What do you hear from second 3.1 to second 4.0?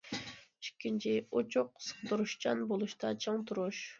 چىڭ تۇرۇش.